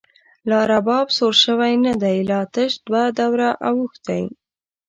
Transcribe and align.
لا 0.49 0.57
رباب 0.71 1.07
سور 1.17 1.33
شوی 1.43 1.73
نه 1.85 1.93
دی، 2.01 2.17
لا 2.29 2.39
تش 2.53 2.71
دوه 2.85 3.03
دوره 3.19 3.49
او 3.67 3.75
ښتی 3.93 4.23